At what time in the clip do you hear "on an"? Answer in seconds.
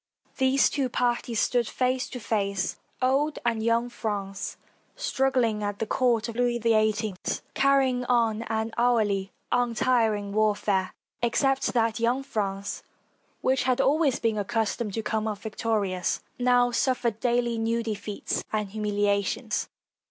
8.05-8.73